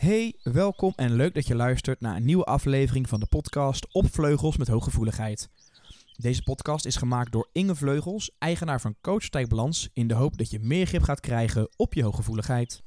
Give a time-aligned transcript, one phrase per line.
[0.00, 4.06] Hey, welkom en leuk dat je luistert naar een nieuwe aflevering van de podcast Op
[4.12, 5.48] Vleugels met Hooggevoeligheid.
[6.16, 10.50] Deze podcast is gemaakt door Inge Vleugels, eigenaar van Coach Balans, in de hoop dat
[10.50, 12.82] je meer grip gaat krijgen op je hooggevoeligheid.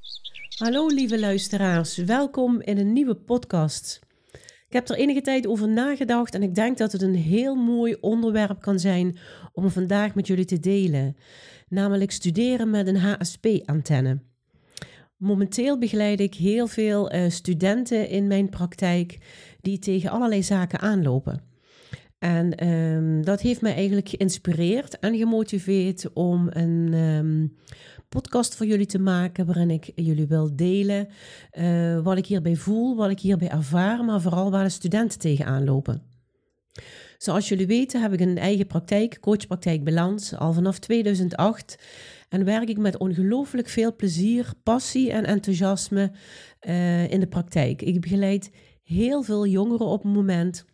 [0.57, 3.99] Hallo lieve luisteraars, welkom in een nieuwe podcast.
[4.67, 7.97] Ik heb er enige tijd over nagedacht en ik denk dat het een heel mooi
[8.01, 9.17] onderwerp kan zijn
[9.51, 11.17] om vandaag met jullie te delen,
[11.67, 14.31] namelijk studeren met een HSP-antenne.
[15.23, 19.17] Momenteel begeleid ik heel veel uh, studenten in mijn praktijk
[19.61, 21.41] die tegen allerlei zaken aanlopen.
[22.19, 27.57] En um, dat heeft mij eigenlijk geïnspireerd en gemotiveerd om een um,
[28.09, 31.07] podcast voor jullie te maken waarin ik jullie wil delen
[31.53, 35.63] uh, wat ik hierbij voel, wat ik hierbij ervaar, maar vooral waar de studenten tegenaan
[35.63, 36.01] lopen.
[37.17, 41.77] Zoals jullie weten heb ik een eigen praktijk, coachpraktijk Balans, al vanaf 2008
[42.33, 46.11] en werk ik met ongelooflijk veel plezier, passie en enthousiasme
[46.61, 47.81] uh, in de praktijk.
[47.81, 48.51] Ik begeleid
[48.83, 50.65] heel veel jongeren op het moment,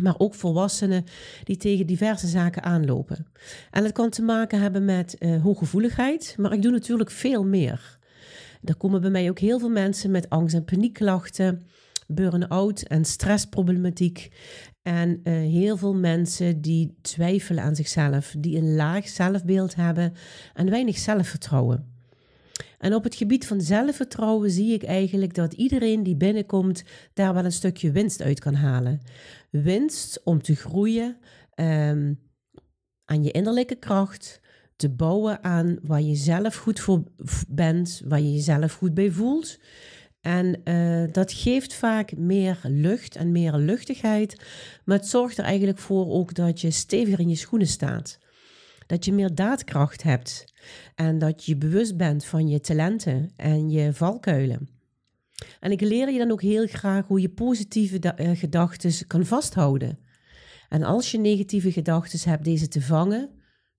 [0.00, 1.04] maar ook volwassenen
[1.44, 3.26] die tegen diverse zaken aanlopen.
[3.70, 7.98] En dat kan te maken hebben met uh, hooggevoeligheid, maar ik doe natuurlijk veel meer.
[8.64, 11.66] Er komen bij mij ook heel veel mensen met angst- en paniekklachten,
[12.06, 14.30] burn-out en stressproblematiek.
[14.86, 20.12] En uh, heel veel mensen die twijfelen aan zichzelf, die een laag zelfbeeld hebben
[20.54, 21.94] en weinig zelfvertrouwen.
[22.78, 27.44] En op het gebied van zelfvertrouwen zie ik eigenlijk dat iedereen die binnenkomt daar wel
[27.44, 29.00] een stukje winst uit kan halen.
[29.50, 31.16] Winst om te groeien
[31.54, 32.20] um,
[33.04, 34.40] aan je innerlijke kracht,
[34.76, 37.02] te bouwen aan waar je zelf goed voor
[37.48, 39.58] bent, waar je jezelf goed bij voelt.
[40.26, 44.42] En uh, dat geeft vaak meer lucht en meer luchtigheid.
[44.84, 48.18] Maar het zorgt er eigenlijk voor ook dat je steviger in je schoenen staat.
[48.86, 50.44] Dat je meer daadkracht hebt.
[50.94, 54.68] En dat je bewust bent van je talenten en je valkuilen.
[55.60, 59.98] En ik leer je dan ook heel graag hoe je positieve uh, gedachten kan vasthouden.
[60.68, 63.30] En als je negatieve gedachten hebt, deze te vangen,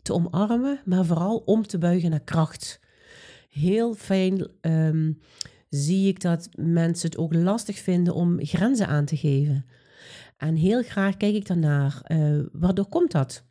[0.01, 2.79] te omarmen, maar vooral om te buigen naar kracht.
[3.49, 4.49] Heel fijn.
[4.61, 5.19] Um,
[5.69, 9.65] zie ik dat mensen het ook lastig vinden om grenzen aan te geven.
[10.37, 12.01] En heel graag kijk ik daarnaar.
[12.07, 13.43] Uh, waardoor komt dat?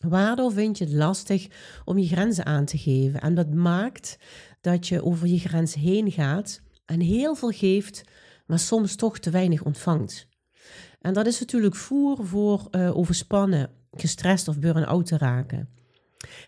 [0.00, 1.46] Waardoor vind je het lastig
[1.84, 3.20] om je grenzen aan te geven?
[3.20, 4.18] En dat maakt
[4.60, 8.02] dat je over je grens heen gaat en heel veel geeft,
[8.46, 10.28] maar soms toch te weinig ontvangt.
[11.00, 15.68] En dat is natuurlijk voer voor uh, overspannen, gestrest of burn-out te raken.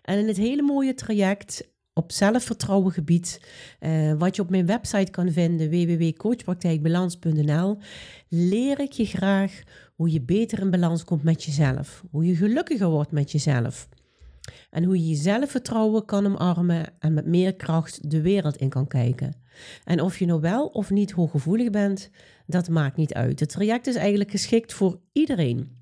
[0.02, 3.40] En in het hele mooie traject op zelfvertrouwengebied,
[3.80, 7.78] uh, wat je op mijn website kan vinden, www.coachpraktijkbalans.nl,
[8.28, 9.62] leer ik je graag
[9.94, 13.88] hoe je beter in balans komt met jezelf, hoe je gelukkiger wordt met jezelf
[14.70, 18.86] en hoe je je zelfvertrouwen kan omarmen en met meer kracht de wereld in kan
[18.86, 19.36] kijken.
[19.84, 22.10] En of je nou wel of niet hooggevoelig bent,
[22.46, 23.40] dat maakt niet uit.
[23.40, 25.81] Het traject is eigenlijk geschikt voor iedereen.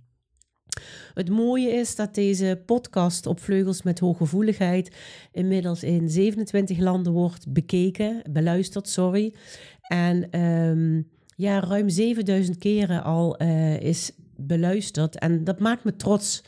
[1.15, 4.97] Het mooie is dat deze podcast op Vleugels met Hooggevoeligheid
[5.33, 9.35] inmiddels in 27 landen wordt bekeken, beluisterd, sorry.
[9.81, 15.19] En um, ja, ruim 7000 keren al uh, is beluisterd.
[15.19, 16.43] En dat maakt me trots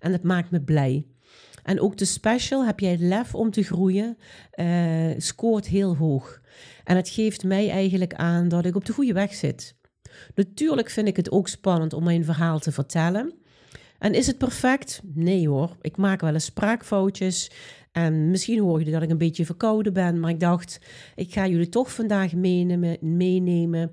[0.00, 1.06] en dat maakt me blij.
[1.62, 4.16] En ook de special, heb jij het lef om te groeien,
[4.54, 6.40] uh, scoort heel hoog.
[6.84, 9.76] En het geeft mij eigenlijk aan dat ik op de goede weg zit.
[10.34, 13.34] Natuurlijk vind ik het ook spannend om mijn verhaal te vertellen.
[14.06, 15.00] En is het perfect?
[15.14, 15.76] Nee hoor.
[15.80, 17.50] Ik maak wel eens spraakfoutjes.
[17.92, 20.20] En misschien hoor je dat ik een beetje verkouden ben.
[20.20, 20.80] Maar ik dacht,
[21.14, 23.92] ik ga jullie toch vandaag meenemen, meenemen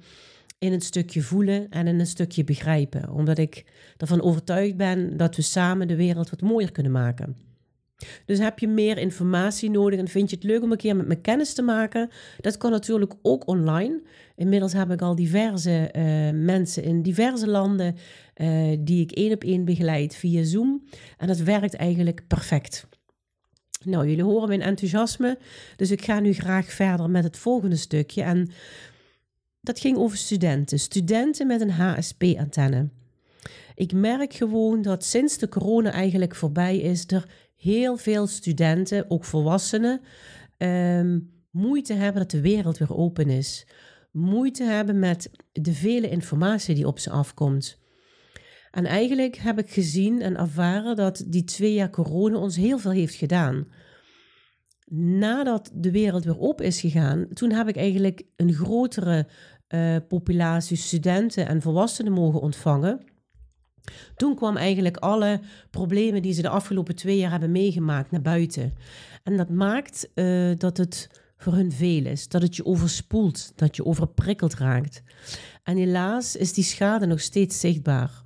[0.59, 3.09] in een stukje voelen en in een stukje begrijpen.
[3.09, 3.65] Omdat ik
[3.97, 7.35] ervan overtuigd ben dat we samen de wereld wat mooier kunnen maken.
[8.25, 11.07] Dus heb je meer informatie nodig en vind je het leuk om een keer met
[11.07, 12.09] me kennis te maken?
[12.41, 14.01] Dat kan natuurlijk ook online.
[14.35, 16.03] Inmiddels heb ik al diverse uh,
[16.43, 17.95] mensen in diverse landen
[18.35, 20.83] uh, die ik één op één begeleid via Zoom.
[21.17, 22.87] En dat werkt eigenlijk perfect.
[23.85, 25.37] Nou, jullie horen mijn enthousiasme,
[25.75, 28.21] dus ik ga nu graag verder met het volgende stukje.
[28.21, 28.49] En
[29.61, 30.79] dat ging over studenten.
[30.79, 32.89] Studenten met een HSP-antenne.
[33.75, 37.25] Ik merk gewoon dat sinds de corona eigenlijk voorbij is, er
[37.63, 40.01] heel veel studenten, ook volwassenen,
[40.57, 43.67] um, moeite hebben dat de wereld weer open is.
[44.11, 47.81] Moeite hebben met de vele informatie die op ze afkomt.
[48.71, 52.91] En eigenlijk heb ik gezien en ervaren dat die twee jaar corona ons heel veel
[52.91, 53.67] heeft gedaan.
[54.95, 59.27] Nadat de wereld weer op is gegaan, toen heb ik eigenlijk een grotere
[59.69, 63.12] uh, populatie studenten en volwassenen mogen ontvangen.
[64.15, 65.39] Toen kwam eigenlijk alle
[65.69, 68.73] problemen die ze de afgelopen twee jaar hebben meegemaakt naar buiten.
[69.23, 72.27] En dat maakt uh, dat het voor hun veel is.
[72.27, 75.03] Dat het je overspoelt, dat je overprikkeld raakt.
[75.63, 78.21] En helaas is die schade nog steeds zichtbaar.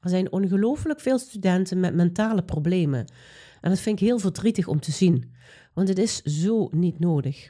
[0.00, 3.06] Er zijn ongelooflijk veel studenten met mentale problemen.
[3.60, 5.34] En dat vind ik heel verdrietig om te zien,
[5.74, 7.48] want het is zo niet nodig.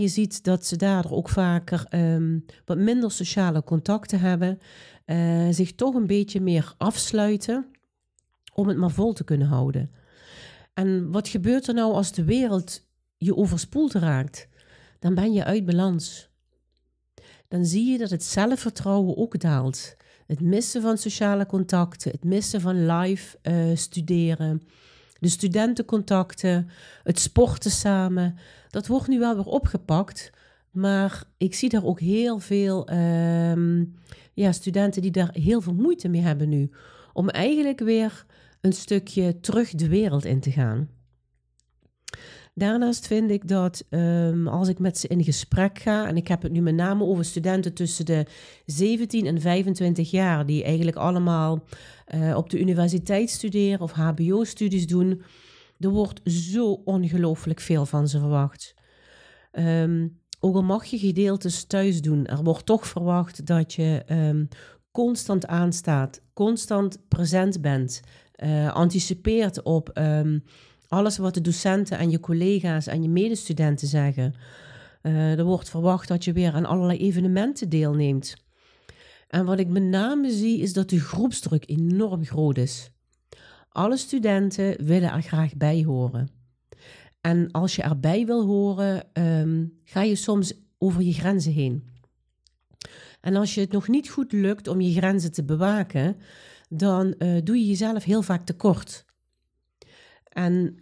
[0.00, 4.58] Je ziet dat ze daardoor ook vaker um, wat minder sociale contacten hebben,
[5.06, 7.66] uh, zich toch een beetje meer afsluiten
[8.54, 9.90] om het maar vol te kunnen houden.
[10.74, 12.86] En wat gebeurt er nou als de wereld
[13.16, 14.48] je overspoeld raakt?
[14.98, 16.30] Dan ben je uit balans.
[17.48, 19.96] Dan zie je dat het zelfvertrouwen ook daalt.
[20.26, 24.62] Het missen van sociale contacten, het missen van live uh, studeren,
[25.20, 26.68] de studentencontacten,
[27.02, 28.36] het sporten samen.
[28.70, 30.30] Dat wordt nu wel weer opgepakt.
[30.70, 33.82] Maar ik zie daar ook heel veel uh,
[34.34, 36.70] ja, studenten die daar heel veel moeite mee hebben nu.
[37.12, 38.24] Om eigenlijk weer
[38.60, 40.88] een stukje terug de wereld in te gaan.
[42.58, 46.42] Daarnaast vind ik dat um, als ik met ze in gesprek ga, en ik heb
[46.42, 48.26] het nu met name over studenten tussen de
[48.66, 51.62] 17 en 25 jaar, die eigenlijk allemaal
[52.14, 55.22] uh, op de universiteit studeren of HBO-studies doen,
[55.78, 58.74] er wordt zo ongelooflijk veel van ze verwacht.
[59.52, 64.48] Um, ook al mag je gedeeltes thuis doen, er wordt toch verwacht dat je um,
[64.90, 68.00] constant aanstaat, constant present bent,
[68.36, 70.44] uh, anticipeert op um,
[70.88, 74.34] alles wat de docenten en je collega's en je medestudenten zeggen.
[75.02, 78.45] Uh, er wordt verwacht dat je weer aan allerlei evenementen deelneemt.
[79.36, 82.90] En wat ik met name zie is dat de groepsdruk enorm groot is.
[83.68, 86.28] Alle studenten willen er graag bij horen.
[87.20, 91.84] En als je erbij wil horen, um, ga je soms over je grenzen heen.
[93.20, 96.16] En als je het nog niet goed lukt om je grenzen te bewaken,
[96.68, 99.04] dan uh, doe je jezelf heel vaak tekort.
[100.28, 100.76] En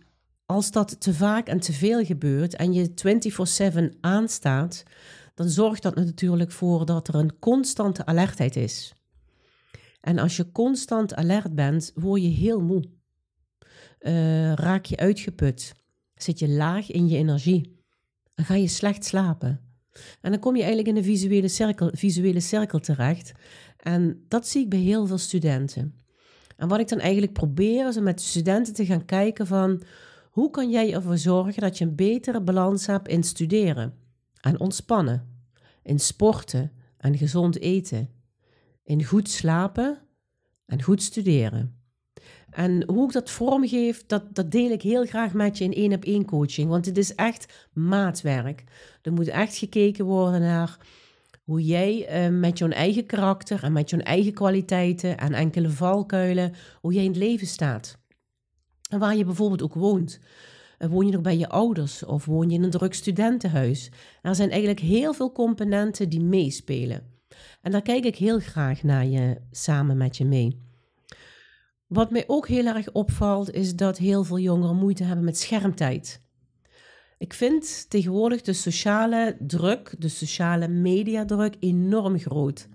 [0.47, 2.91] als dat te vaak en te veel gebeurt en je
[3.95, 4.83] 24/7 aanstaat,
[5.35, 8.95] dan zorgt dat natuurlijk voor dat er een constante alertheid is.
[10.01, 12.85] En als je constant alert bent, word je heel moe.
[14.01, 15.75] Uh, raak je uitgeput.
[16.15, 17.83] Zit je laag in je energie.
[18.35, 19.61] Dan ga je slecht slapen.
[20.21, 23.33] En dan kom je eigenlijk in een visuele cirkel, visuele cirkel terecht.
[23.77, 25.99] En dat zie ik bij heel veel studenten.
[26.57, 29.83] En wat ik dan eigenlijk probeer is om met studenten te gaan kijken van
[30.31, 34.04] hoe kan jij ervoor zorgen dat je een betere balans hebt in studeren
[34.45, 35.43] en ontspannen,
[35.83, 38.09] in sporten en gezond eten,
[38.83, 39.99] in goed slapen
[40.67, 41.79] en goed studeren.
[42.51, 45.93] En hoe ik dat vormgeef, dat, dat deel ik heel graag met je in één
[45.93, 46.69] op één coaching.
[46.69, 48.65] Want het is echt maatwerk.
[49.03, 50.79] Er moet echt gekeken worden naar
[51.45, 56.55] hoe jij uh, met jouw eigen karakter en met jouw eigen kwaliteiten en enkele valkuilen,
[56.81, 57.99] hoe jij in het leven staat.
[58.89, 60.21] En waar je bijvoorbeeld ook woont.
[60.85, 63.91] Uh, woon je nog bij je ouders of woon je in een druk studentenhuis?
[64.23, 67.13] Er zijn eigenlijk heel veel componenten die meespelen.
[67.63, 70.63] En daar kijk ik heel graag naar je samen met je mee.
[71.87, 76.21] Wat mij ook heel erg opvalt, is dat heel veel jongeren moeite hebben met schermtijd.
[77.19, 82.69] Ik vind tegenwoordig de sociale druk, de sociale mediadruk enorm groot.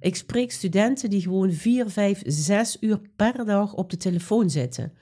[0.00, 4.92] Ik spreek studenten die gewoon 4, 5, 6 uur per dag op de telefoon zitten.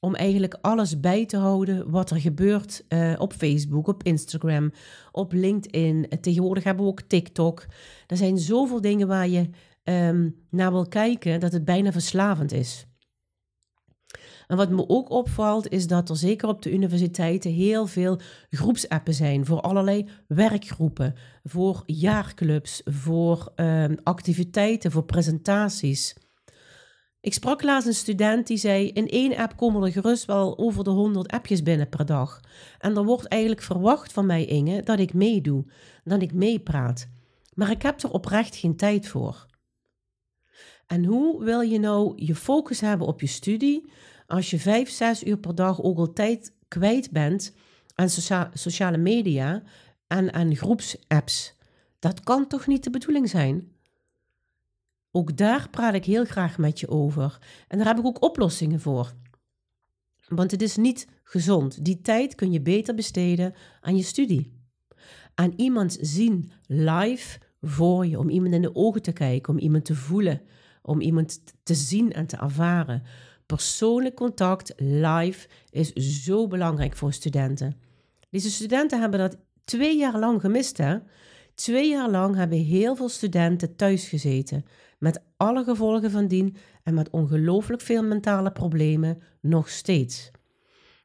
[0.00, 4.72] Om eigenlijk alles bij te houden wat er gebeurt uh, op Facebook, op Instagram,
[5.12, 6.08] op LinkedIn.
[6.20, 7.66] Tegenwoordig hebben we ook TikTok.
[8.06, 9.50] Er zijn zoveel dingen waar je
[9.84, 12.86] um, naar wil kijken dat het bijna verslavend is.
[14.46, 19.14] En wat me ook opvalt, is dat er zeker op de universiteiten heel veel groepsappen
[19.14, 21.14] zijn voor allerlei werkgroepen,
[21.44, 26.14] voor jaarclubs, voor um, activiteiten, voor presentaties.
[27.20, 30.84] Ik sprak laatst een student die zei: In één app komen er gerust wel over
[30.84, 32.40] de 100 appjes binnen per dag.
[32.78, 35.64] En er wordt eigenlijk verwacht van mij, Inge, dat ik meedoe,
[36.04, 37.08] dat ik meepraat.
[37.54, 39.46] Maar ik heb er oprecht geen tijd voor.
[40.86, 43.92] En hoe wil je nou je focus hebben op je studie
[44.26, 47.54] als je vijf, zes uur per dag ook al tijd kwijt bent
[47.94, 48.08] aan
[48.52, 49.62] sociale media
[50.06, 51.56] en aan groepsapps?
[51.98, 53.72] Dat kan toch niet de bedoeling zijn?
[55.10, 57.38] Ook daar praat ik heel graag met je over.
[57.68, 59.12] En daar heb ik ook oplossingen voor.
[60.28, 61.84] Want het is niet gezond.
[61.84, 64.52] Die tijd kun je beter besteden aan je studie.
[65.34, 69.84] Aan iemand zien live voor je, om iemand in de ogen te kijken, om iemand
[69.84, 70.42] te voelen,
[70.82, 73.02] om iemand te zien en te ervaren.
[73.46, 77.76] Persoonlijk contact live is zo belangrijk voor studenten.
[78.30, 80.98] Deze studenten hebben dat twee jaar lang gemist, hè?
[81.58, 84.64] Twee jaar lang hebben heel veel studenten thuis gezeten,
[84.98, 90.30] met alle gevolgen van dien en met ongelooflijk veel mentale problemen nog steeds.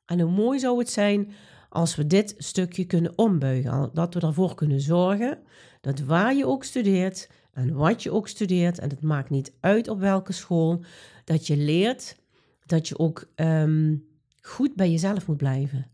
[0.05, 1.31] En hoe mooi zou het zijn
[1.69, 3.89] als we dit stukje kunnen ombuigen.
[3.93, 5.39] Dat we ervoor kunnen zorgen
[5.81, 9.88] dat waar je ook studeert en wat je ook studeert, en het maakt niet uit
[9.88, 10.83] op welke school,
[11.24, 12.17] dat je leert
[12.65, 13.95] dat je ook ehm,
[14.41, 15.92] goed bij jezelf moet blijven.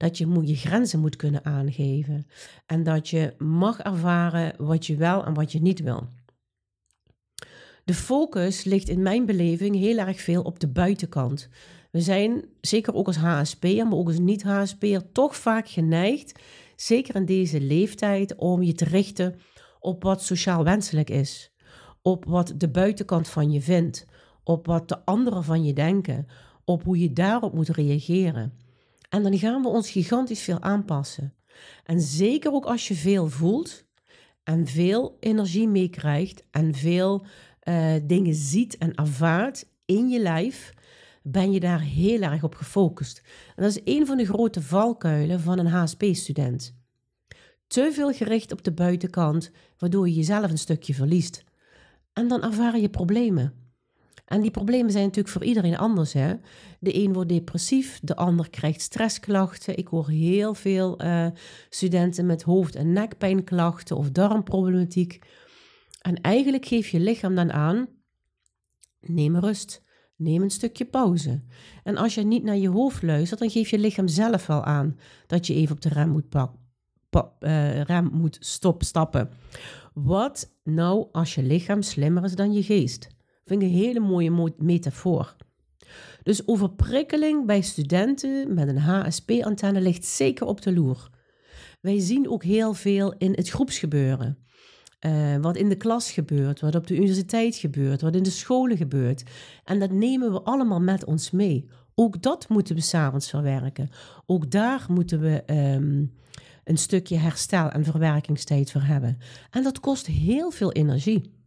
[0.00, 2.26] Dat je moet, je grenzen moet kunnen aangeven.
[2.66, 6.08] En dat je mag ervaren wat je wel en wat je niet wil.
[7.84, 11.48] De focus ligt in mijn beleving heel erg veel op de buitenkant.
[11.90, 16.40] We zijn, zeker ook als HSP'er, maar ook als niet-HSP'er, toch vaak geneigd,
[16.76, 19.38] zeker in deze leeftijd, om je te richten
[19.80, 21.52] op wat sociaal wenselijk is.
[22.02, 24.06] Op wat de buitenkant van je vindt.
[24.44, 26.26] Op wat de anderen van je denken.
[26.64, 28.52] Op hoe je daarop moet reageren.
[29.10, 31.34] En dan gaan we ons gigantisch veel aanpassen.
[31.84, 33.84] En zeker ook als je veel voelt
[34.42, 37.26] en veel energie meekrijgt en veel
[37.64, 40.72] uh, dingen ziet en ervaart in je lijf,
[41.22, 43.22] ben je daar heel erg op gefocust.
[43.56, 46.78] En dat is een van de grote valkuilen van een HSP-student.
[47.66, 51.44] Te veel gericht op de buitenkant, waardoor je jezelf een stukje verliest.
[52.12, 53.69] En dan ervaar je problemen.
[54.30, 56.12] En die problemen zijn natuurlijk voor iedereen anders.
[56.12, 56.34] Hè?
[56.80, 59.76] De een wordt depressief, de ander krijgt stressklachten.
[59.76, 61.26] Ik hoor heel veel uh,
[61.68, 65.18] studenten met hoofd- en nekpijnklachten of darmproblematiek.
[66.00, 67.88] En eigenlijk geef je lichaam dan aan:
[69.00, 69.82] neem rust,
[70.16, 71.42] neem een stukje pauze.
[71.84, 74.98] En als je niet naar je hoofd luistert, dan geeft je lichaam zelf wel aan
[75.26, 76.52] dat je even op de rem moet, pak,
[77.40, 79.30] uh, rem moet stop, stappen.
[79.94, 83.18] Wat nou als je lichaam slimmer is dan je geest?
[83.50, 85.36] Vind ik een hele mooie metafoor.
[86.22, 91.10] Dus overprikkeling bij studenten met een HSP-antenne ligt zeker op de loer.
[91.80, 94.38] Wij zien ook heel veel in het groepsgebeuren.
[95.06, 98.76] Uh, wat in de klas gebeurt, wat op de universiteit gebeurt, wat in de scholen
[98.76, 99.22] gebeurt.
[99.64, 101.68] En dat nemen we allemaal met ons mee.
[101.94, 103.90] Ook dat moeten we s'avonds verwerken.
[104.26, 106.14] Ook daar moeten we um,
[106.64, 109.18] een stukje herstel en verwerkingstijd voor hebben.
[109.50, 111.38] En dat kost heel veel energie.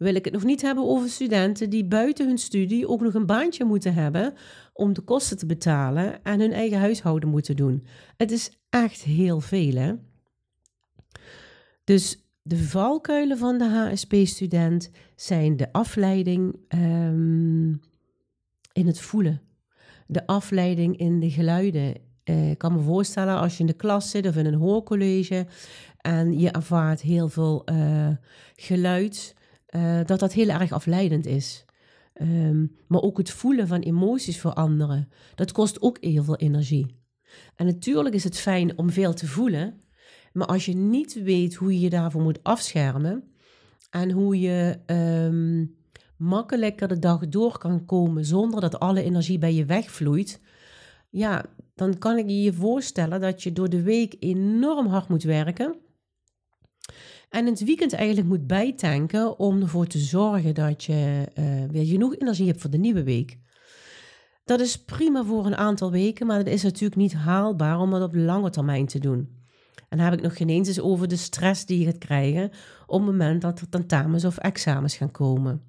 [0.00, 3.26] Wil ik het nog niet hebben over studenten die buiten hun studie ook nog een
[3.26, 4.34] baantje moeten hebben
[4.72, 7.86] om de kosten te betalen en hun eigen huishouden moeten doen.
[8.16, 9.92] Het is echt heel veel, hè?
[11.84, 17.80] Dus de valkuilen van de HSP-student zijn de afleiding um,
[18.72, 19.42] in het voelen,
[20.06, 21.94] de afleiding in de geluiden.
[22.24, 25.46] Uh, ik kan me voorstellen als je in de klas zit of in een hoorcollege
[25.96, 28.08] en je ervaart heel veel uh,
[28.54, 29.38] geluid,
[29.76, 31.64] uh, dat dat heel erg afleidend is.
[32.20, 36.98] Um, maar ook het voelen van emoties voor anderen, dat kost ook heel veel energie.
[37.56, 39.80] En natuurlijk is het fijn om veel te voelen,
[40.32, 43.24] maar als je niet weet hoe je je daarvoor moet afschermen
[43.90, 45.76] en hoe je um,
[46.16, 50.40] makkelijker de dag door kan komen zonder dat alle energie bij je wegvloeit,
[51.10, 55.76] ja, dan kan ik je voorstellen dat je door de week enorm hard moet werken.
[57.30, 62.16] En het weekend eigenlijk moet bijtanken om ervoor te zorgen dat je uh, weer genoeg
[62.16, 63.38] energie hebt voor de nieuwe week.
[64.44, 68.02] Dat is prima voor een aantal weken, maar dat is natuurlijk niet haalbaar om dat
[68.02, 69.38] op lange termijn te doen.
[69.88, 72.50] En dan heb ik nog geen eens over de stress die je gaat krijgen
[72.86, 75.62] op het moment dat er tentamens of examens gaan komen.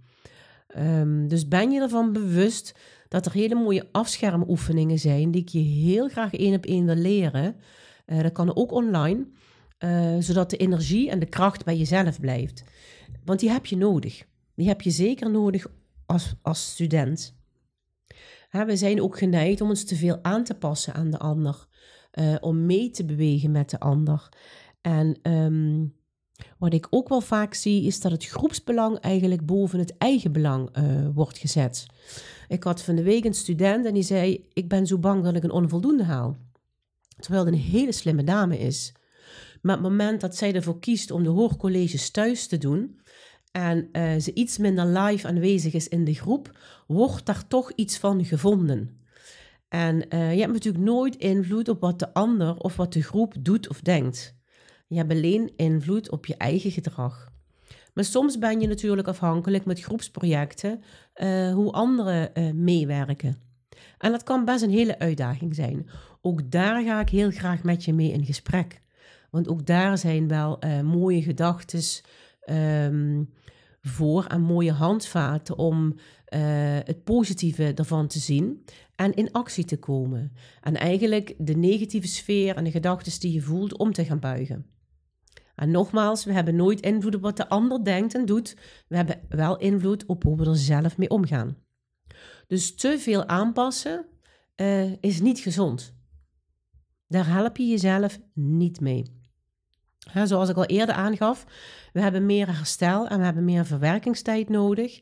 [0.77, 2.75] Um, dus ben je ervan bewust
[3.07, 6.95] dat er hele mooie afschermoefeningen zijn die ik je heel graag één op één wil
[6.95, 7.55] leren.
[8.05, 9.25] Uh, dat kan ook online,
[9.83, 12.63] uh, zodat de energie en de kracht bij jezelf blijft.
[13.25, 14.25] Want die heb je nodig.
[14.55, 15.67] Die heb je zeker nodig
[16.05, 17.35] als, als student.
[18.51, 21.67] we zijn ook geneigd om ons te veel aan te passen aan de ander
[22.13, 24.29] uh, om mee te bewegen met de ander.
[24.81, 25.93] En um,
[26.57, 30.77] wat ik ook wel vaak zie, is dat het groepsbelang eigenlijk boven het eigen belang
[30.77, 31.85] uh, wordt gezet.
[32.47, 35.35] Ik had van de week een student en die zei: Ik ben zo bang dat
[35.35, 36.38] ik een onvoldoende haal.
[37.19, 38.93] Terwijl het een hele slimme dame is.
[39.61, 42.99] Maar op het moment dat zij ervoor kiest om de hoorcolleges thuis te doen,
[43.51, 47.97] en uh, ze iets minder live aanwezig is in de groep, wordt daar toch iets
[47.97, 48.99] van gevonden.
[49.67, 53.33] En uh, je hebt natuurlijk nooit invloed op wat de ander of wat de groep
[53.39, 54.35] doet of denkt.
[54.87, 57.29] Je hebt alleen invloed op je eigen gedrag.
[57.93, 60.81] Maar soms ben je natuurlijk afhankelijk met groepsprojecten
[61.15, 62.31] uh, hoe anderen
[62.63, 63.41] meewerken.
[63.97, 65.89] En dat kan best een hele uitdaging zijn.
[66.21, 68.81] Ook daar ga ik heel graag met je mee in gesprek.
[69.31, 71.81] Want ook daar zijn wel mooie gedachten
[72.50, 73.29] um,
[73.81, 75.95] voor en mooie handvaten om
[76.85, 80.31] het positieve ervan te zien en in actie te komen.
[80.61, 84.65] En eigenlijk de negatieve sfeer en de gedachten die je voelt om te gaan buigen.
[85.55, 88.57] En nogmaals, we hebben nooit invloed op wat de ander denkt en doet.
[88.88, 91.57] We hebben wel invloed op hoe we er zelf mee omgaan.
[92.47, 94.05] Dus te veel aanpassen
[94.55, 95.93] uh, is niet gezond.
[97.07, 99.20] Daar help je jezelf niet mee.
[100.24, 101.46] Zoals ik al eerder aangaf,
[101.93, 105.00] we hebben meer herstel en we hebben meer verwerkingstijd nodig.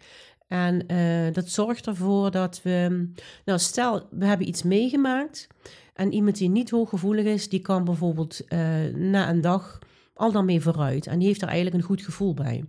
[0.47, 3.09] En uh, dat zorgt ervoor dat we,
[3.45, 5.47] nou stel we hebben iets meegemaakt
[5.93, 8.59] en iemand die niet hooggevoelig is, die kan bijvoorbeeld uh,
[8.95, 9.79] na een dag
[10.13, 12.65] al dan mee vooruit en die heeft er eigenlijk een goed gevoel bij.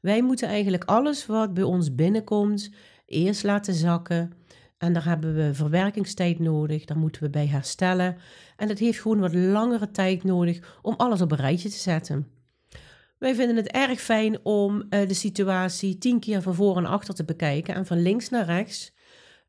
[0.00, 2.70] Wij moeten eigenlijk alles wat bij ons binnenkomt
[3.06, 4.32] eerst laten zakken
[4.78, 8.16] en daar hebben we verwerkingstijd nodig, daar moeten we bij herstellen
[8.56, 12.28] en dat heeft gewoon wat langere tijd nodig om alles op een rijtje te zetten.
[13.18, 17.14] Wij vinden het erg fijn om uh, de situatie tien keer van voor en achter
[17.14, 18.94] te bekijken en van links naar rechts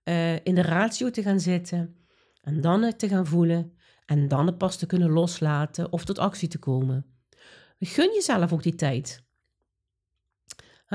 [0.03, 1.95] uh, in de ratio te gaan zitten
[2.41, 3.73] en dan het te gaan voelen
[4.05, 7.05] en dan het pas te kunnen loslaten of tot actie te komen.
[7.79, 9.24] Gun jezelf ook die tijd.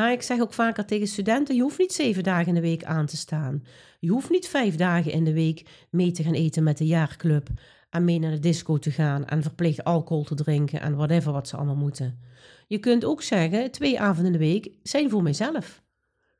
[0.00, 2.84] Ha, ik zeg ook vaker tegen studenten: je hoeft niet zeven dagen in de week
[2.84, 3.64] aan te staan.
[3.98, 7.48] Je hoeft niet vijf dagen in de week mee te gaan eten met de jaarclub
[7.90, 11.48] en mee naar de disco te gaan en verplicht alcohol te drinken en whatever wat
[11.48, 12.18] ze allemaal moeten.
[12.66, 15.82] Je kunt ook zeggen, twee avonden in de week zijn voor mijzelf.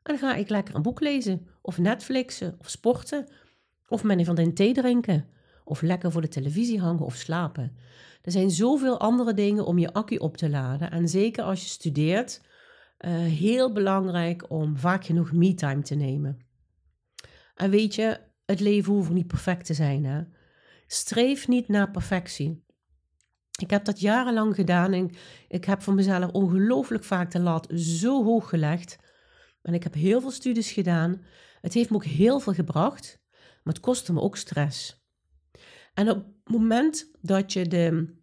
[0.03, 3.27] En dan ga ik lekker een boek lezen, of Netflixen, of sporten,
[3.89, 5.27] of met een vriendin thee drinken,
[5.65, 7.77] of lekker voor de televisie hangen of slapen.
[8.23, 10.91] Er zijn zoveel andere dingen om je accu op te laden.
[10.91, 12.41] En zeker als je studeert,
[13.01, 16.39] uh, heel belangrijk om vaak genoeg me-time te nemen.
[17.55, 20.05] En weet je, het leven hoeft niet perfect te zijn.
[20.05, 20.23] Hè?
[20.87, 22.65] Streef niet naar perfectie.
[23.61, 25.11] Ik heb dat jarenlang gedaan en
[25.49, 28.99] ik heb voor mezelf ongelooflijk vaak de lat zo hoog gelegd.
[29.63, 31.23] En ik heb heel veel studies gedaan.
[31.61, 35.05] Het heeft me ook heel veel gebracht, maar het kostte me ook stress.
[35.95, 38.15] En op het moment dat je de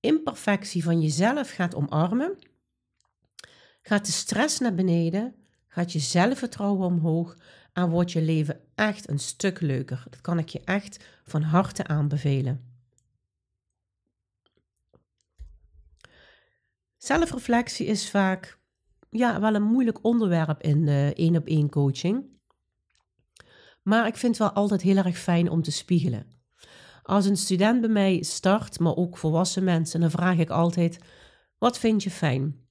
[0.00, 2.38] imperfectie van jezelf gaat omarmen,
[3.86, 5.34] gaat de stress naar beneden,
[5.68, 7.36] gaat je zelfvertrouwen omhoog
[7.72, 10.04] en wordt je leven echt een stuk leuker.
[10.10, 12.72] Dat kan ik je echt van harte aanbevelen.
[16.96, 18.58] Zelfreflectie is vaak
[19.10, 22.24] ja, wel een moeilijk onderwerp in één op één coaching.
[23.82, 26.26] Maar ik vind het wel altijd heel erg fijn om te spiegelen.
[27.02, 30.98] Als een student bij mij start, maar ook volwassen mensen, dan vraag ik altijd:
[31.58, 32.63] wat vind je fijn?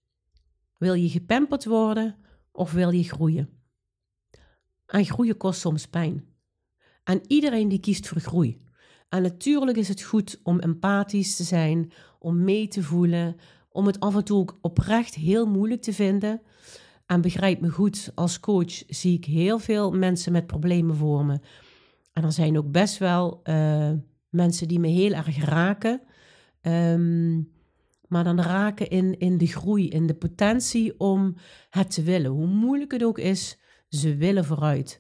[0.84, 2.16] Wil je gepamperd worden
[2.52, 3.50] of wil je groeien?
[4.86, 6.26] En groeien kost soms pijn.
[7.04, 8.62] En iedereen die kiest voor groei.
[9.10, 13.36] En natuurlijk is het goed om empathisch te zijn, om mee te voelen,
[13.70, 16.42] om het af en toe ook oprecht heel moeilijk te vinden.
[17.06, 21.40] En begrijp me goed, als coach zie ik heel veel mensen met problemen voor me.
[22.14, 23.92] En er zijn ook best wel uh,
[24.30, 26.02] mensen die me heel erg raken.
[26.62, 27.53] Um,
[28.14, 31.36] maar dan raken in, in de groei, in de potentie om
[31.70, 32.32] het te willen.
[32.32, 33.58] Hoe moeilijk het ook is,
[33.90, 35.00] ze willen vooruit.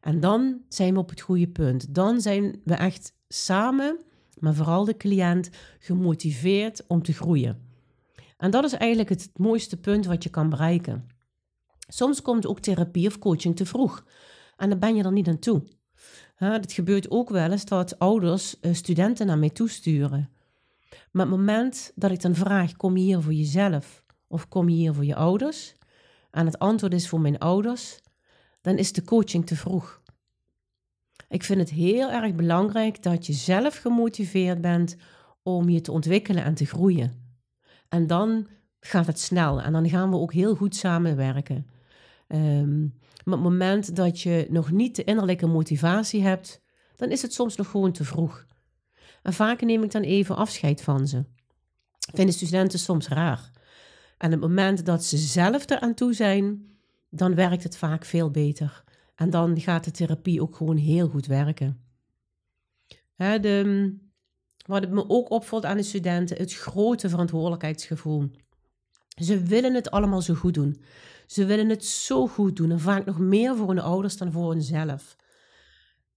[0.00, 1.94] En dan zijn we op het goede punt.
[1.94, 3.98] Dan zijn we echt samen,
[4.38, 7.68] maar vooral de cliënt, gemotiveerd om te groeien.
[8.36, 11.06] En dat is eigenlijk het mooiste punt wat je kan bereiken.
[11.88, 14.04] Soms komt ook therapie of coaching te vroeg.
[14.56, 15.62] En dan ben je er niet aan toe.
[16.34, 20.30] Het gebeurt ook wel eens dat ouders eh, studenten naar mij toesturen.
[21.10, 24.76] Maar het moment dat ik dan vraag: kom je hier voor jezelf of kom je
[24.76, 25.74] hier voor je ouders?
[26.30, 28.00] En het antwoord is voor mijn ouders,
[28.60, 30.02] dan is de coaching te vroeg.
[31.28, 34.96] Ik vind het heel erg belangrijk dat je zelf gemotiveerd bent
[35.42, 37.34] om je te ontwikkelen en te groeien.
[37.88, 38.46] En dan
[38.80, 41.66] gaat het snel en dan gaan we ook heel goed samenwerken.
[42.28, 46.60] Um, maar het moment dat je nog niet de innerlijke motivatie hebt,
[46.96, 48.46] dan is het soms nog gewoon te vroeg.
[49.22, 51.24] En vaak neem ik dan even afscheid van ze.
[52.14, 53.50] Vinden studenten soms raar.
[54.18, 56.70] En het moment dat ze zelf eraan toe zijn,
[57.10, 58.84] dan werkt het vaak veel beter.
[59.14, 61.80] En dan gaat de therapie ook gewoon heel goed werken.
[63.14, 63.94] Hè, de,
[64.66, 68.30] wat het me ook opvalt aan de studenten, het grote verantwoordelijkheidsgevoel.
[69.22, 70.82] Ze willen het allemaal zo goed doen.
[71.26, 74.50] Ze willen het zo goed doen en vaak nog meer voor hun ouders dan voor
[74.50, 75.16] hunzelf.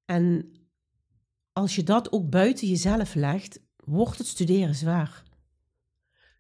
[0.06, 0.52] En
[1.54, 5.24] als je dat ook buiten jezelf legt, wordt het studeren zwaar.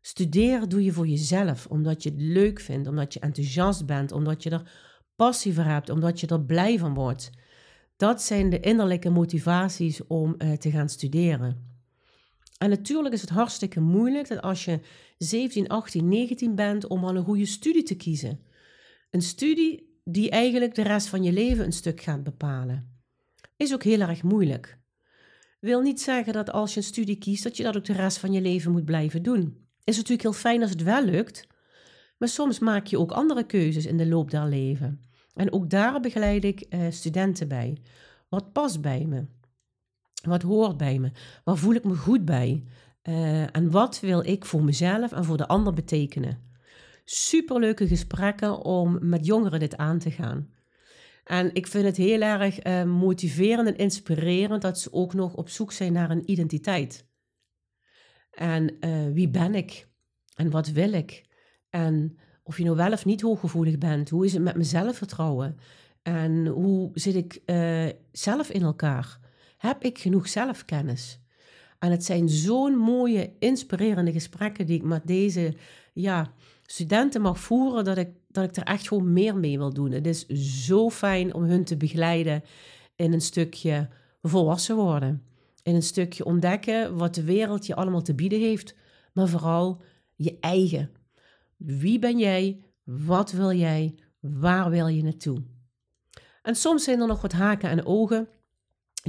[0.01, 4.43] Studeren doe je voor jezelf, omdat je het leuk vindt, omdat je enthousiast bent, omdat
[4.43, 4.71] je er
[5.15, 7.29] passie voor hebt, omdat je er blij van wordt.
[7.95, 11.71] Dat zijn de innerlijke motivaties om uh, te gaan studeren.
[12.57, 14.79] En natuurlijk is het hartstikke moeilijk dat als je
[15.17, 18.39] 17, 18, 19 bent om al een goede studie te kiezen.
[19.09, 23.01] Een studie die eigenlijk de rest van je leven een stuk gaat bepalen.
[23.57, 24.81] Is ook heel erg moeilijk.
[25.63, 28.17] Wil niet zeggen dat als je een studie kiest, dat je dat ook de rest
[28.17, 29.67] van je leven moet blijven doen.
[29.83, 31.47] Is natuurlijk heel fijn als het wel lukt,
[32.17, 35.01] maar soms maak je ook andere keuzes in de loop der leven.
[35.33, 37.77] En ook daar begeleid ik uh, studenten bij.
[38.29, 39.25] Wat past bij me?
[40.23, 41.11] Wat hoort bij me?
[41.43, 42.63] Waar voel ik me goed bij?
[43.03, 46.39] Uh, en wat wil ik voor mezelf en voor de ander betekenen?
[47.05, 50.49] Superleuke gesprekken om met jongeren dit aan te gaan.
[51.23, 55.49] En ik vind het heel erg uh, motiverend en inspirerend dat ze ook nog op
[55.49, 57.07] zoek zijn naar een identiteit.
[58.31, 59.87] En uh, wie ben ik?
[60.35, 61.25] En wat wil ik?
[61.69, 65.57] En of je nou wel of niet hooggevoelig bent, hoe is het met mijn zelfvertrouwen?
[66.01, 69.19] En hoe zit ik uh, zelf in elkaar?
[69.57, 71.21] Heb ik genoeg zelfkennis?
[71.79, 75.53] En het zijn zo'n mooie, inspirerende gesprekken die ik met deze
[75.93, 76.33] ja,
[76.65, 79.91] studenten mag voeren, dat ik, dat ik er echt gewoon meer mee wil doen.
[79.91, 80.27] Het is
[80.65, 82.43] zo fijn om hun te begeleiden
[82.95, 83.89] in een stukje
[84.21, 85.23] volwassen worden.
[85.63, 88.75] In een stukje ontdekken wat de wereld je allemaal te bieden heeft,
[89.13, 89.81] maar vooral
[90.15, 90.91] je eigen.
[91.57, 92.63] Wie ben jij?
[92.83, 93.95] Wat wil jij?
[94.19, 95.43] Waar wil je naartoe?
[96.41, 98.27] En soms zijn er nog wat haken en ogen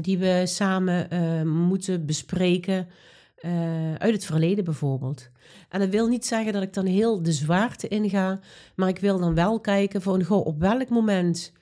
[0.01, 2.89] die we samen uh, moeten bespreken.
[3.45, 5.31] Uh, uit het verleden bijvoorbeeld.
[5.69, 8.41] En dat wil niet zeggen dat ik dan heel de zwaarte inga,
[8.77, 11.53] maar ik wil dan wel kijken van goh, op welk moment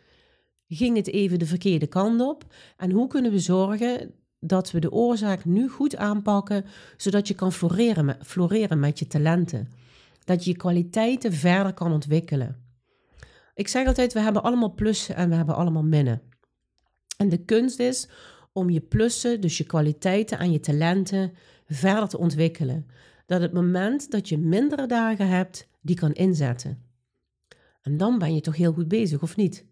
[0.68, 2.44] ging het even de verkeerde kant op
[2.76, 6.64] en hoe kunnen we zorgen dat we de oorzaak nu goed aanpakken,
[6.96, 9.68] zodat je kan floreren met, floreren met je talenten.
[10.24, 12.56] Dat je je kwaliteiten verder kan ontwikkelen.
[13.54, 16.22] Ik zeg altijd, we hebben allemaal plussen en we hebben allemaal minnen.
[17.16, 18.08] En de kunst is
[18.52, 21.32] om je plussen, dus je kwaliteiten en je talenten,
[21.66, 22.86] verder te ontwikkelen.
[23.26, 26.82] Dat het moment dat je mindere dagen hebt, die kan inzetten.
[27.82, 29.66] En dan ben je toch heel goed bezig, of niet?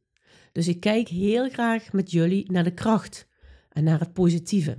[0.52, 3.28] Dus ik kijk heel graag met jullie naar de kracht
[3.68, 4.78] en naar het positieve.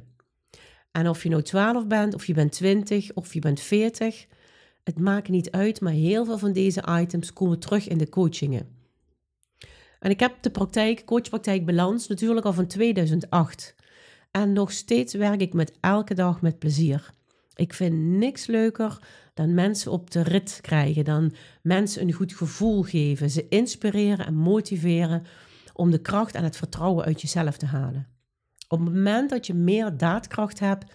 [0.92, 4.28] En of je nou 12 bent, of je bent 20, of je bent 40,
[4.84, 8.80] het maakt niet uit, maar heel veel van deze items komen terug in de coachingen.
[10.00, 13.76] En ik heb de praktijk, coachpraktijk Balans, natuurlijk al van 2008.
[14.32, 17.10] En nog steeds werk ik met elke dag met plezier.
[17.56, 19.00] Ik vind niks leuker
[19.34, 24.36] dan mensen op de rit krijgen, dan mensen een goed gevoel geven, ze inspireren en
[24.36, 25.24] motiveren
[25.74, 28.08] om de kracht en het vertrouwen uit jezelf te halen.
[28.68, 30.94] Op het moment dat je meer daadkracht hebt,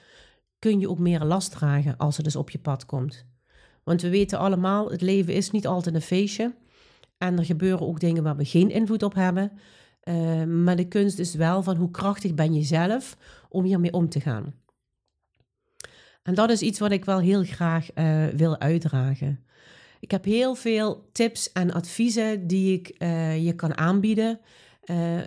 [0.59, 3.25] kun je ook meer last dragen als het dus op je pad komt.
[3.85, 6.55] Want we weten allemaal, het leven is niet altijd een feestje.
[7.19, 9.53] En er gebeuren ook dingen waar we geen invloed op hebben.
[10.09, 13.17] Uh, maar de kunst is wel van hoe krachtig ben je zelf
[13.49, 14.55] om hiermee om te gaan.
[16.23, 19.45] En dat is iets wat ik wel heel graag uh, wil uitdragen.
[20.01, 24.41] Ik heb heel veel tips en adviezen die ik uh, je kan aanbieden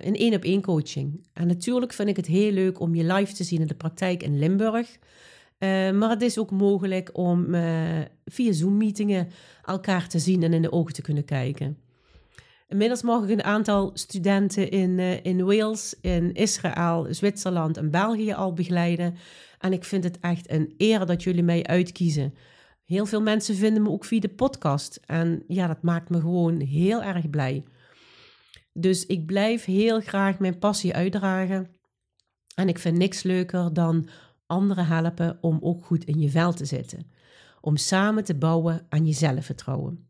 [0.02, 1.28] in één op één coaching.
[1.34, 4.24] En natuurlijk vind ik het heel leuk om je live te zien in de praktijk
[4.24, 4.98] in Limburg.
[5.94, 7.56] maar het is ook mogelijk om
[8.26, 9.28] via Zoom-meetingen
[9.66, 11.78] elkaar te zien en in de ogen te kunnen kijken.
[12.70, 18.54] Inmiddels ik een aantal studenten in, uh, in Wales, in Israël, Zwitserland en België al
[18.54, 19.16] begeleiden.
[19.60, 22.34] En ik vind het echt een eer dat jullie mij uitkiezen.
[22.84, 25.00] Heel veel mensen vinden me ook via de podcast.
[25.06, 27.64] En ja, dat maakt me gewoon heel erg blij.
[28.74, 31.70] Dus ik blijf heel graag mijn passie uitdragen.
[32.56, 34.10] En ik vind niks leuker dan
[34.46, 37.12] anderen helpen om ook goed in je vel te zitten.
[37.62, 40.09] Om samen te bouwen aan je zelfvertrouwen.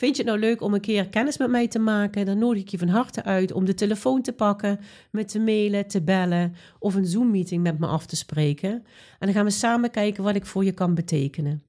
[0.00, 2.26] Vind je het nou leuk om een keer kennis met mij te maken?
[2.26, 5.86] Dan nodig ik je van harte uit om de telefoon te pakken, me te mailen,
[5.86, 8.70] te bellen of een Zoom-meeting met me af te spreken.
[8.70, 8.84] En
[9.18, 11.62] dan gaan we samen kijken wat ik voor je kan betekenen.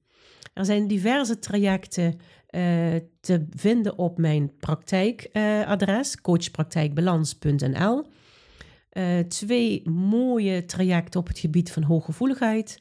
[0.54, 2.60] Er zijn diverse trajecten uh,
[3.20, 8.04] te vinden op mijn praktijkadres, uh, coachpraktijkbalans.nl.
[8.92, 12.78] Uh, twee mooie trajecten op het gebied van hooggevoeligheid.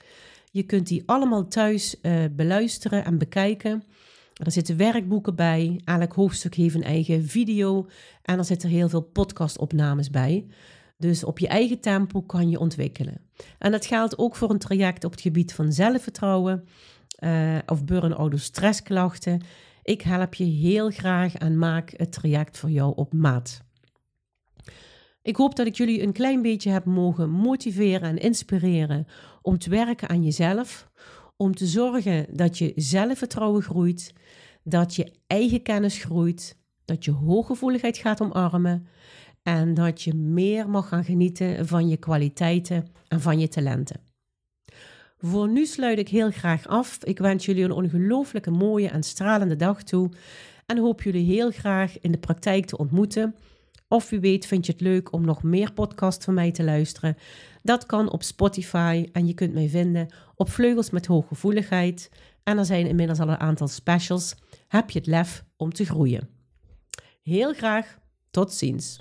[0.52, 2.02] Je kunt die allemaal thuis
[2.36, 3.84] beluisteren en bekijken.
[4.42, 5.82] Er zitten werkboeken bij.
[5.84, 7.88] Elk hoofdstuk heeft een eigen video.
[8.22, 10.46] En er zitten heel veel podcastopnames bij.
[10.98, 13.22] Dus op je eigen tempo kan je ontwikkelen.
[13.58, 16.68] En dat geldt ook voor een traject op het gebied van zelfvertrouwen
[17.20, 19.42] uh, of burn-out of stressklachten.
[19.84, 23.62] Ik help je heel graag en maak het traject voor jou op maat.
[25.22, 29.08] Ik hoop dat ik jullie een klein beetje heb mogen motiveren en inspireren
[29.42, 30.90] om te werken aan jezelf,
[31.42, 34.14] om te zorgen dat je zelfvertrouwen groeit,
[34.64, 38.88] dat je eigen kennis groeit, dat je hooggevoeligheid gaat omarmen
[39.44, 44.00] en dat je meer mag gaan genieten van je kwaliteiten en van je talenten.
[45.18, 47.04] Voor nu sluit ik heel graag af.
[47.04, 50.10] Ik wens jullie een ongelooflijke mooie en stralende dag toe
[50.66, 53.36] en hoop jullie heel graag in de praktijk te ontmoeten.
[53.92, 57.18] Of wie weet vind je het leuk om nog meer podcasts van mij te luisteren.
[57.62, 62.10] Dat kan op Spotify en je kunt mij vinden op Vleugels met Hooggevoeligheid.
[62.44, 64.36] En er zijn inmiddels al een aantal specials.
[64.68, 66.30] Heb je het lef om te groeien?
[67.22, 67.98] Heel graag.
[68.30, 68.98] Tot ziens.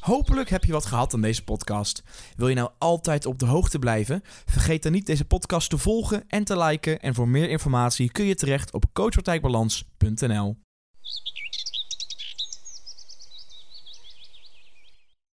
[0.00, 2.02] Hopelijk heb je wat gehad aan deze podcast.
[2.36, 4.20] Wil je nou altijd op de hoogte blijven?
[4.24, 7.00] Vergeet dan niet deze podcast te volgen en te liken.
[7.00, 10.56] En voor meer informatie kun je terecht op coachpraktijkbalans.nl.